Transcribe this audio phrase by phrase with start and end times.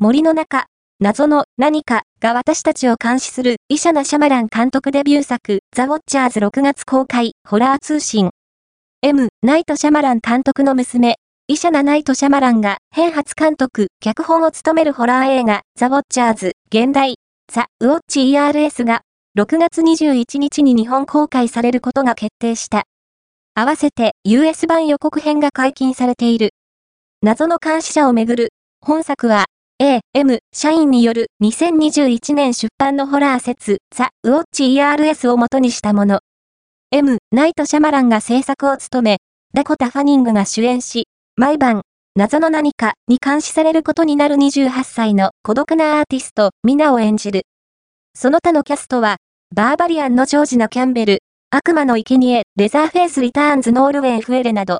[0.00, 0.66] 森の中、
[1.00, 8.30] 謎の何かが私たちを監視するイシャナ・シャマラン監督デビュー作ザ・ウォッチャーズ6月公開ホラー通信。
[9.02, 11.16] M、ナイト・シャマラン監督の娘、
[11.48, 17.16] イシャナ・ナイト・シャマランが編発監督、脚本を務めるホラー映画ザ・ウォッチャーズ現代
[17.52, 19.00] ザ・ウォッチ ERS が
[19.36, 22.84] 6月21日に日本公開されることが決定した。
[23.56, 26.50] 合わせて US 版予告編が解禁されている。
[27.20, 28.48] 謎の監視者をめぐる
[28.80, 29.46] 本作は
[29.80, 36.18] A、M、社員による2021年出版のホラー小説、ザ・ウォッチ ャーズ を元にしたもの。
[36.90, 39.18] M、ナイト・シャマランが制作を務め、
[39.54, 41.82] ダコタ・ファニングが主演し、毎晩、
[42.16, 47.42] 謎の何かに監視されることになる28歳の孤独なアーティスト、ミナを演じる。
[48.14, 49.18] その他のキャストは、
[49.54, 51.18] バーバリアンのジョージナ・キャンベル、
[51.50, 54.76] 悪魔のいけにえレザーフェイス・リターンズのオルウェン・フエレなど、